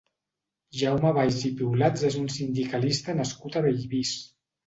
Jaume 0.79 1.11
Valls 1.17 1.43
i 1.49 1.51
Piulats 1.59 2.07
és 2.09 2.17
un 2.21 2.25
sindicalista 2.37 3.17
nascut 3.21 3.59
a 3.59 3.63
Bellvís. 3.67 4.15